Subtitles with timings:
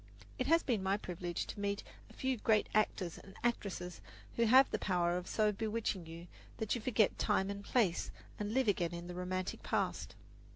[0.39, 4.01] It has been my privilege to meet a few great actors and actresses
[4.35, 6.25] who have the power of so bewitching you
[6.57, 8.09] that you forget time and place
[8.39, 10.15] and live again in the romantic past.